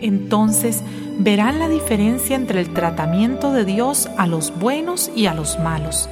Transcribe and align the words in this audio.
Entonces 0.00 0.82
verán 1.18 1.58
la 1.58 1.68
diferencia 1.68 2.36
entre 2.36 2.60
el 2.60 2.72
tratamiento 2.72 3.52
de 3.52 3.64
Dios 3.64 4.08
a 4.16 4.26
los 4.26 4.58
buenos 4.58 5.10
y 5.14 5.26
a 5.26 5.34
los 5.34 5.58
malos, 5.58 6.08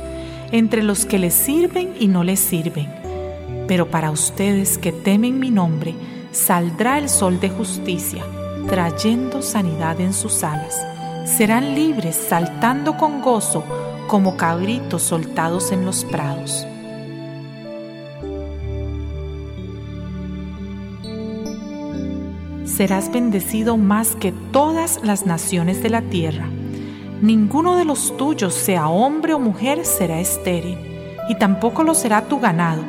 entre 0.52 0.82
los 0.82 1.06
que 1.06 1.18
les 1.18 1.34
sirven 1.34 1.94
y 1.98 2.08
no 2.08 2.24
les 2.24 2.40
sirven. 2.40 2.88
Pero 3.66 3.90
para 3.90 4.10
ustedes 4.10 4.78
que 4.78 4.92
temen 4.92 5.38
mi 5.38 5.50
nombre, 5.50 5.94
saldrá 6.32 6.98
el 6.98 7.08
sol 7.08 7.40
de 7.40 7.50
justicia, 7.50 8.22
trayendo 8.68 9.42
sanidad 9.42 10.00
en 10.00 10.12
sus 10.12 10.44
alas. 10.44 10.86
Serán 11.24 11.74
libres 11.74 12.16
saltando 12.16 12.96
con 12.96 13.20
gozo 13.22 13.64
como 14.06 14.36
cabritos 14.36 15.02
soltados 15.02 15.72
en 15.72 15.84
los 15.84 16.04
prados. 16.04 16.67
Serás 22.78 23.10
bendecido 23.10 23.76
más 23.76 24.14
que 24.14 24.30
todas 24.30 25.00
las 25.02 25.26
naciones 25.26 25.82
de 25.82 25.90
la 25.90 26.00
tierra. 26.00 26.46
Ninguno 27.20 27.74
de 27.74 27.84
los 27.84 28.16
tuyos, 28.16 28.54
sea 28.54 28.88
hombre 28.88 29.34
o 29.34 29.40
mujer, 29.40 29.84
será 29.84 30.20
estéril, 30.20 30.78
y 31.28 31.34
tampoco 31.34 31.82
lo 31.82 31.92
será 31.94 32.28
tu 32.28 32.38
ganado. 32.38 32.84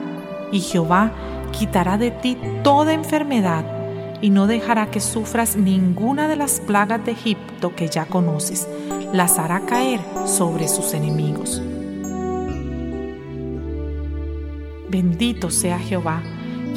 Y 0.52 0.60
Jehová 0.60 1.12
quitará 1.52 1.98
de 1.98 2.12
ti 2.12 2.38
toda 2.64 2.94
enfermedad, 2.94 3.66
y 4.22 4.30
no 4.30 4.46
dejará 4.46 4.92
que 4.92 5.00
sufras 5.00 5.56
ninguna 5.56 6.28
de 6.28 6.36
las 6.36 6.60
plagas 6.60 7.04
de 7.04 7.14
Egipto 7.14 7.76
que 7.76 7.88
ya 7.88 8.06
conoces, 8.06 8.68
las 9.12 9.40
hará 9.40 9.62
caer 9.62 10.02
sobre 10.28 10.68
sus 10.68 10.94
enemigos. 10.94 11.64
Bendito 14.88 15.50
sea 15.50 15.80
Jehová, 15.80 16.22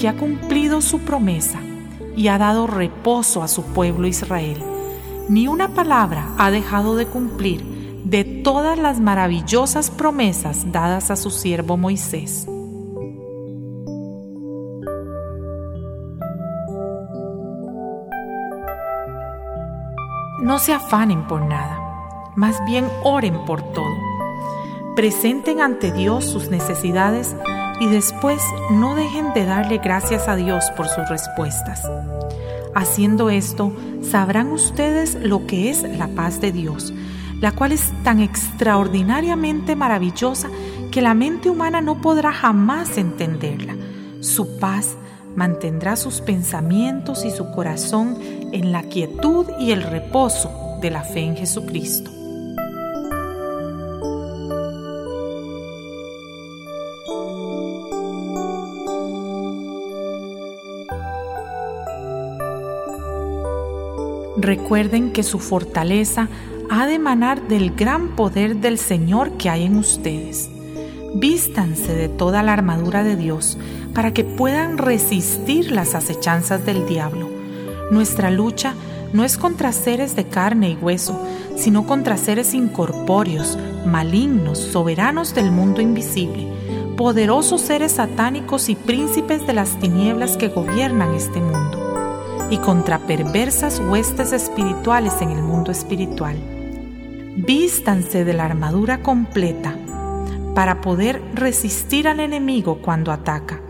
que 0.01 0.09
ha 0.09 0.15
cumplido 0.15 0.81
su 0.81 1.01
promesa 1.01 1.61
y 2.17 2.29
ha 2.29 2.39
dado 2.39 2.67
reposo 2.67 3.43
a 3.43 3.49
su 3.49 3.63
pueblo 3.63 4.07
Israel. 4.07 4.63
Ni 5.29 5.49
una 5.49 5.69
palabra 5.69 6.31
ha 6.39 6.51
dejado 6.51 6.97
de 6.97 7.07
cumplir 7.07 7.65
de 8.05 8.25
todas 8.25 8.79
las 8.79 9.01
maravillosas 9.01 9.91
promesas 9.91 10.73
dadas 10.73 11.11
a 11.11 11.17
su 11.17 11.31
siervo 11.31 11.77
Moisés. 11.77 12.47
No 20.43 20.59
se 20.59 20.73
afanen 20.73 21.27
por 21.29 21.43
nada, 21.43 21.79
más 22.35 22.57
bien 22.67 22.89
oren 23.05 23.45
por 23.45 23.63
todo. 23.63 23.95
Presenten 24.97 25.61
ante 25.61 25.93
Dios 25.93 26.25
sus 26.25 26.51
necesidades 26.51 27.37
y 27.83 27.89
después 27.89 28.41
no 28.71 28.95
dejen 28.95 29.35
de 29.35 29.45
darle 29.45 29.79
gracias 29.79 30.29
a 30.29 30.37
Dios 30.37 30.71
por 30.77 30.87
sus 30.87 31.09
respuestas. 31.09 31.83
Haciendo 32.77 33.29
esto, 33.29 33.73
sabrán 34.09 34.53
ustedes 34.53 35.17
lo 35.17 35.49
que 35.49 35.69
es 35.69 35.83
la 35.83 36.07
paz 36.07 36.41
de 36.41 36.53
Dios, 36.53 36.95
la 37.41 37.51
cual 37.51 37.73
es 37.73 37.91
tan 38.05 38.21
extraordinariamente 38.21 39.75
maravillosa 39.75 40.49
que 40.93 41.03
la 41.03 41.15
mente 41.15 41.51
humana 41.51 41.81
no 41.81 42.01
podrá 42.01 42.33
jamás 42.33 42.99
entenderla. 42.99 43.75
Su 44.21 44.61
paz 44.61 44.95
mantendrá 45.35 45.97
sus 45.97 46.21
pensamientos 46.21 47.25
y 47.25 47.33
su 47.33 47.51
corazón 47.51 48.17
en 48.53 48.71
la 48.71 48.85
quietud 48.85 49.47
y 49.59 49.73
el 49.73 49.83
reposo 49.83 50.79
de 50.81 50.91
la 50.91 51.03
fe 51.03 51.23
en 51.23 51.37
Jesucristo. 51.37 52.22
Recuerden 64.37 65.13
que 65.13 65.23
su 65.23 65.39
fortaleza 65.39 66.29
ha 66.71 66.87
de 66.87 66.95
emanar 66.95 67.49
del 67.49 67.75
gran 67.75 68.17
poder 68.17 68.57
del 68.57 68.79
Señor 68.79 69.33
que 69.33 69.51
hay 69.51 69.65
en 69.65 69.77
ustedes. 69.77 70.51
Vístanse 71.15 71.95
de 71.95 72.09
toda 72.09 72.43
la 72.43 72.55
armadura 72.55 73.05
de 73.05 73.17
Dios 73.17 73.59
para 73.95 74.15
que 74.15 74.25
puedan 74.25 74.79
resistir 74.79 75.71
las 75.71 75.95
acechanzas 75.95 76.65
del 76.65 76.87
diablo. 76.87 77.29
Nuestra 77.91 78.31
lucha 78.31 78.75
no 79.13 79.23
es 79.23 79.37
contra 79.37 79.71
seres 79.73 80.17
de 80.17 80.25
carne 80.25 80.71
y 80.71 80.77
hueso, 80.77 81.23
sino 81.55 81.87
contra 81.87 82.17
seres 82.17 82.55
incorpóreos, 82.55 83.59
malignos, 83.85 84.59
soberanos 84.59 85.35
del 85.35 85.51
mundo 85.51 85.83
invisible, 85.83 86.49
poderosos 86.97 87.61
seres 87.61 87.93
satánicos 87.93 88.71
y 88.71 88.77
príncipes 88.77 89.47
de 89.47 89.53
las 89.53 89.79
tinieblas 89.79 90.39
que 90.39 90.49
gobiernan 90.49 91.15
este 91.15 91.39
mundo 91.39 91.82
y 92.53 92.59
contra 92.59 92.99
perversas 92.99 93.81
huestes 93.81 94.31
espirituales 94.31 95.23
en 95.23 95.31
el 95.31 95.43
mundo 95.43 95.73
espiritual. 95.73 96.37
Vístanse 97.35 98.27
de 98.27 98.35
la 98.35 98.45
armadura 98.45 98.99
completa 99.03 99.75
para 100.55 100.83
poder 100.83 101.23
resistir 101.33 102.07
al 102.07 102.21
enemigo 102.21 102.77
cuando 102.83 103.11
ataca. 103.11 103.63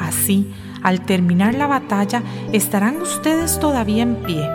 Así, 0.00 0.50
al 0.82 1.04
terminar 1.04 1.54
la 1.54 1.66
batalla, 1.66 2.22
estarán 2.52 3.02
ustedes 3.02 3.60
todavía 3.60 4.02
en 4.02 4.16
pie. 4.22 4.48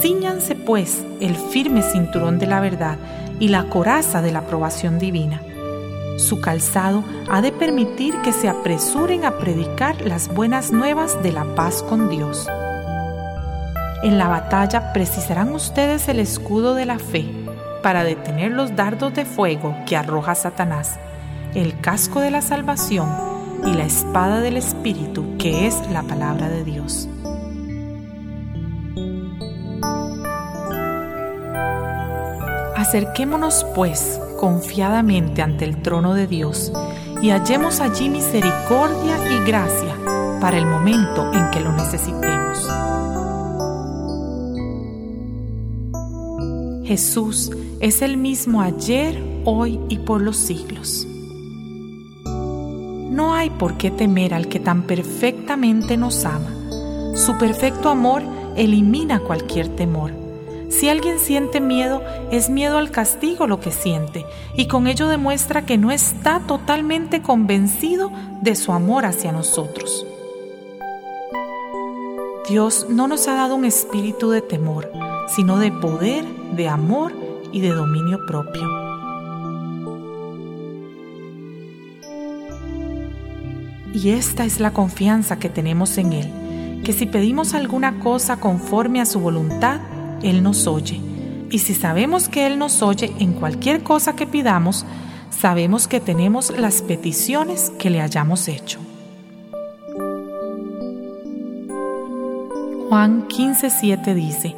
Cíñanse 0.00 0.54
pues 0.54 1.04
el 1.20 1.36
firme 1.36 1.82
cinturón 1.82 2.38
de 2.38 2.46
la 2.46 2.60
verdad 2.60 2.96
y 3.38 3.48
la 3.48 3.68
coraza 3.68 4.22
de 4.22 4.32
la 4.32 4.38
aprobación 4.38 4.98
divina. 4.98 5.42
Su 6.16 6.40
calzado 6.40 7.04
ha 7.30 7.42
de 7.42 7.52
permitir 7.52 8.14
que 8.22 8.32
se 8.32 8.48
apresuren 8.48 9.26
a 9.26 9.36
predicar 9.36 10.00
las 10.00 10.34
buenas 10.34 10.72
nuevas 10.72 11.22
de 11.22 11.32
la 11.32 11.54
paz 11.54 11.82
con 11.82 12.08
Dios. 12.08 12.48
En 14.02 14.16
la 14.16 14.28
batalla 14.28 14.92
precisarán 14.92 15.52
ustedes 15.52 16.08
el 16.08 16.20
escudo 16.20 16.74
de 16.74 16.86
la 16.86 17.00
fe 17.00 17.26
para 17.82 18.04
detener 18.04 18.52
los 18.52 18.76
dardos 18.76 19.12
de 19.12 19.24
fuego 19.24 19.74
que 19.86 19.96
arroja 19.96 20.36
Satanás, 20.36 21.00
el 21.54 21.80
casco 21.80 22.20
de 22.20 22.30
la 22.30 22.40
salvación 22.40 23.08
y 23.66 23.72
la 23.72 23.84
espada 23.84 24.40
del 24.40 24.56
Espíritu 24.56 25.36
que 25.36 25.66
es 25.66 25.74
la 25.90 26.02
palabra 26.02 26.48
de 26.48 26.62
Dios. 26.62 27.08
Acerquémonos 32.76 33.66
pues 33.74 34.20
confiadamente 34.38 35.42
ante 35.42 35.64
el 35.64 35.82
trono 35.82 36.14
de 36.14 36.28
Dios 36.28 36.72
y 37.20 37.30
hallemos 37.30 37.80
allí 37.80 38.08
misericordia 38.08 39.16
y 39.32 39.44
gracia 39.44 39.96
para 40.40 40.56
el 40.56 40.66
momento 40.66 41.32
en 41.34 41.50
que 41.50 41.60
lo 41.60 41.72
necesitemos. 41.72 42.87
Jesús 46.88 47.50
es 47.80 48.00
el 48.00 48.16
mismo 48.16 48.62
ayer, 48.62 49.22
hoy 49.44 49.78
y 49.90 49.98
por 49.98 50.22
los 50.22 50.38
siglos. 50.38 51.06
No 52.24 53.34
hay 53.34 53.50
por 53.50 53.76
qué 53.76 53.90
temer 53.90 54.32
al 54.32 54.48
que 54.48 54.58
tan 54.58 54.84
perfectamente 54.84 55.98
nos 55.98 56.24
ama. 56.24 56.50
Su 57.14 57.36
perfecto 57.36 57.90
amor 57.90 58.22
elimina 58.56 59.20
cualquier 59.20 59.68
temor. 59.68 60.12
Si 60.70 60.88
alguien 60.88 61.18
siente 61.18 61.60
miedo, 61.60 62.02
es 62.30 62.48
miedo 62.48 62.78
al 62.78 62.90
castigo 62.90 63.46
lo 63.46 63.60
que 63.60 63.70
siente, 63.70 64.24
y 64.56 64.66
con 64.66 64.86
ello 64.86 65.08
demuestra 65.08 65.66
que 65.66 65.76
no 65.76 65.90
está 65.90 66.40
totalmente 66.46 67.20
convencido 67.20 68.10
de 68.40 68.56
su 68.56 68.72
amor 68.72 69.04
hacia 69.04 69.30
nosotros. 69.30 70.06
Dios 72.48 72.86
no 72.88 73.08
nos 73.08 73.28
ha 73.28 73.34
dado 73.34 73.56
un 73.56 73.66
espíritu 73.66 74.30
de 74.30 74.40
temor, 74.40 74.90
sino 75.36 75.58
de 75.58 75.70
poder, 75.70 76.37
de 76.56 76.68
amor 76.68 77.12
y 77.52 77.60
de 77.60 77.70
dominio 77.70 78.24
propio. 78.26 78.88
Y 83.94 84.10
esta 84.10 84.44
es 84.44 84.60
la 84.60 84.72
confianza 84.72 85.38
que 85.38 85.48
tenemos 85.48 85.98
en 85.98 86.12
Él, 86.12 86.82
que 86.84 86.92
si 86.92 87.06
pedimos 87.06 87.54
alguna 87.54 88.00
cosa 88.00 88.38
conforme 88.38 89.00
a 89.00 89.06
su 89.06 89.18
voluntad, 89.18 89.80
Él 90.22 90.42
nos 90.42 90.66
oye. 90.66 91.00
Y 91.50 91.60
si 91.60 91.74
sabemos 91.74 92.28
que 92.28 92.46
Él 92.46 92.58
nos 92.58 92.82
oye 92.82 93.12
en 93.18 93.32
cualquier 93.32 93.82
cosa 93.82 94.14
que 94.14 94.26
pidamos, 94.26 94.84
sabemos 95.30 95.88
que 95.88 96.00
tenemos 96.00 96.56
las 96.56 96.82
peticiones 96.82 97.72
que 97.78 97.90
le 97.90 98.00
hayamos 98.00 98.48
hecho. 98.48 98.78
Juan 102.88 103.26
15:7 103.28 104.14
dice, 104.14 104.54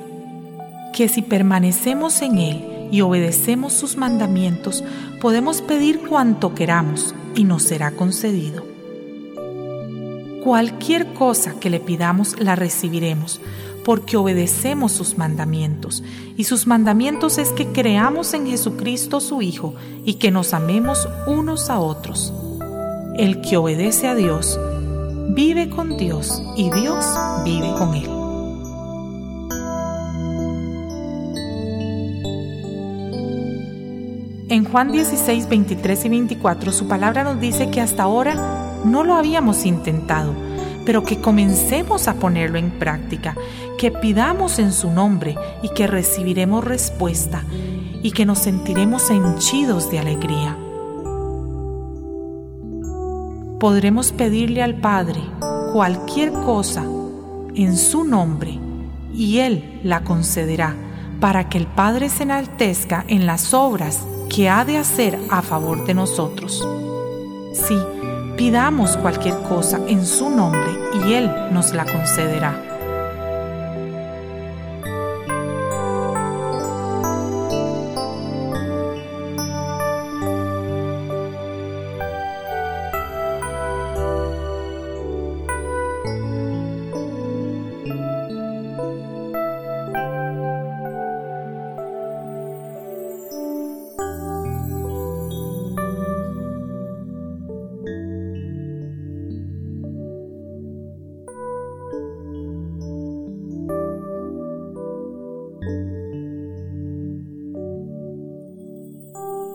que 0.93 1.09
si 1.09 1.23
permanecemos 1.23 2.23
en 2.23 2.39
Él 2.39 2.89
y 2.91 3.01
obedecemos 3.03 3.73
sus 3.73 3.97
mandamientos, 3.97 4.85
podemos 5.21 5.63
pedir 5.63 6.01
cuanto 6.01 6.55
queramos 6.55 7.15
y 7.35 7.45
nos 7.45 7.63
será 7.63 7.93
concedido. 7.93 8.65
Cualquier 10.43 11.13
cosa 11.13 11.61
que 11.61 11.71
le 11.71 11.81
pidamos 11.81 12.41
la 12.41 12.57
recibiremos, 12.57 13.41
porque 13.85 14.17
obedecemos 14.17 14.93
sus 14.93 15.19
mandamientos, 15.19 16.03
y 16.37 16.45
sus 16.45 16.67
mandamientos 16.67 17.39
es 17.39 17.51
que 17.51 17.69
creamos 17.69 18.35
en 18.35 18.47
Jesucristo 18.47 19.21
su 19.21 19.43
Hijo 19.43 19.75
y 20.05 20.15
que 20.15 20.31
nos 20.31 20.55
amemos 20.55 21.09
unos 21.27 21.71
a 21.71 21.79
otros. 21.79 22.33
El 23.17 23.41
que 23.43 23.57
obedece 23.57 24.09
a 24.09 24.15
Dios 24.15 24.59
vive 25.29 25.69
con 25.69 25.97
Dios 25.97 26.43
y 26.57 26.71
Dios 26.71 27.05
vive 27.45 27.73
con 27.79 27.95
él. 27.95 28.20
En 34.51 34.65
Juan 34.65 34.91
16, 34.91 35.49
23 35.49 36.07
y 36.07 36.09
24 36.09 36.73
su 36.73 36.89
palabra 36.89 37.23
nos 37.23 37.39
dice 37.39 37.71
que 37.71 37.81
hasta 37.81 38.03
ahora 38.03 38.81
no 38.85 39.05
lo 39.05 39.15
habíamos 39.15 39.65
intentado, 39.65 40.35
pero 40.85 41.05
que 41.05 41.21
comencemos 41.21 42.09
a 42.09 42.15
ponerlo 42.15 42.59
en 42.59 42.73
práctica, 42.73 43.37
que 43.79 43.93
pidamos 43.93 44.59
en 44.59 44.73
su 44.73 44.91
nombre 44.91 45.37
y 45.63 45.69
que 45.69 45.87
recibiremos 45.87 46.65
respuesta 46.65 47.45
y 48.03 48.11
que 48.11 48.27
nos 48.27 48.41
sentiremos 48.41 49.09
henchidos 49.11 49.89
de 49.89 50.01
alegría. 50.01 50.59
Podremos 53.61 54.11
pedirle 54.11 54.65
al 54.65 54.81
Padre 54.81 55.21
cualquier 55.73 56.33
cosa 56.33 56.85
en 57.55 57.77
su 57.77 58.03
nombre 58.03 58.59
y 59.15 59.39
Él 59.39 59.81
la 59.85 60.03
concederá 60.03 60.75
para 61.21 61.49
que 61.49 61.59
el 61.59 61.69
Padre 61.69 62.09
se 62.09 62.25
enaltezca 62.25 63.05
en 63.07 63.27
las 63.27 63.55
obras 63.55 64.07
que 64.31 64.49
ha 64.49 64.65
de 64.65 64.79
hacer 64.79 65.19
a 65.29 65.43
favor 65.43 65.85
de 65.85 65.93
nosotros. 65.93 66.67
Sí, 67.53 67.77
pidamos 68.37 68.97
cualquier 68.97 69.37
cosa 69.43 69.81
en 69.89 70.07
su 70.07 70.31
nombre 70.31 70.79
y 71.05 71.13
Él 71.15 71.31
nos 71.51 71.75
la 71.75 71.85
concederá. 71.85 72.70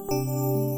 Música 0.07 0.74